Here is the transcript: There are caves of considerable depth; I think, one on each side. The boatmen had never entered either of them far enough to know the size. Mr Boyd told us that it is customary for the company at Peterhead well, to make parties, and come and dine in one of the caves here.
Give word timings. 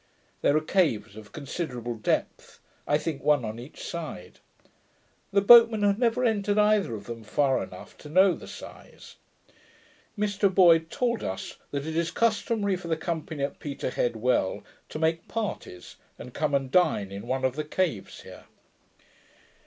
There 0.41 0.57
are 0.57 0.61
caves 0.61 1.15
of 1.15 1.31
considerable 1.31 1.93
depth; 1.93 2.59
I 2.87 2.97
think, 2.97 3.21
one 3.23 3.45
on 3.45 3.59
each 3.59 3.83
side. 3.87 4.39
The 5.31 5.41
boatmen 5.41 5.83
had 5.83 5.99
never 5.99 6.23
entered 6.25 6.57
either 6.57 6.95
of 6.95 7.05
them 7.05 7.23
far 7.23 7.61
enough 7.61 7.95
to 7.99 8.09
know 8.09 8.33
the 8.33 8.47
size. 8.47 9.17
Mr 10.17 10.51
Boyd 10.51 10.89
told 10.89 11.23
us 11.23 11.57
that 11.69 11.85
it 11.85 11.95
is 11.95 12.09
customary 12.09 12.75
for 12.77 12.87
the 12.87 12.97
company 12.97 13.43
at 13.43 13.59
Peterhead 13.59 14.15
well, 14.15 14.63
to 14.89 14.97
make 14.97 15.27
parties, 15.27 15.97
and 16.17 16.33
come 16.33 16.55
and 16.55 16.71
dine 16.71 17.11
in 17.11 17.27
one 17.27 17.45
of 17.45 17.55
the 17.55 17.63
caves 17.63 18.21
here. 18.21 18.45